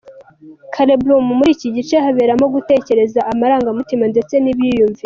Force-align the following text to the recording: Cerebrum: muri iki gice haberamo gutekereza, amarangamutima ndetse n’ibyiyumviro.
Cerebrum: 0.73 1.25
muri 1.37 1.49
iki 1.55 1.67
gice 1.75 1.95
haberamo 2.05 2.45
gutekereza, 2.55 3.19
amarangamutima 3.31 4.05
ndetse 4.13 4.35
n’ibyiyumviro. 4.39 4.99